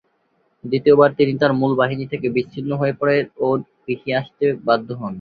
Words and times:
দ্বিতীয়বার 0.63 1.09
তিনি 1.19 1.33
তার 1.41 1.51
মূল 1.59 1.71
বাহিনী 1.81 2.05
থেকে 2.13 2.27
বিচ্ছিন্ন 2.35 2.71
হয়ে 2.81 2.93
পড়েন 2.99 3.23
ও 3.39 3.47
পিছিয়ে 3.83 4.17
আসতে 4.21 4.45
বাধ্য 4.67 4.87
হন। 4.93 5.09